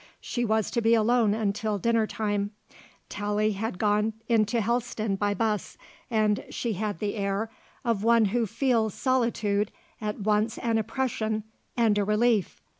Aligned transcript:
She 0.19 0.43
was 0.43 0.71
to 0.71 0.81
be 0.81 0.95
alone 0.95 1.53
till 1.53 1.77
dinner 1.77 2.07
time; 2.07 2.49
Tallie 3.07 3.51
had 3.51 3.77
gone 3.77 4.13
in 4.27 4.45
to 4.45 4.59
Helston 4.59 5.15
by 5.15 5.35
bus, 5.35 5.77
and 6.09 6.43
she 6.49 6.73
had 6.73 6.97
the 6.97 7.13
air 7.13 7.51
of 7.85 8.03
one 8.03 8.25
who 8.33 8.47
feels 8.47 8.95
solitude 8.95 9.71
at 10.01 10.17
once 10.19 10.57
an 10.57 10.79
oppression 10.79 11.43
and 11.77 11.99
a 11.99 12.03
relief. 12.03 12.59